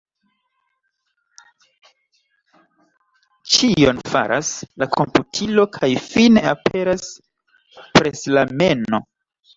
Ĉion 3.55 4.01
faras 4.13 4.49
la 4.81 4.87
komputilo 4.95 5.69
kaj 5.79 5.91
fine 6.09 6.45
aperas 6.55 7.07
preslameno. 7.99 9.05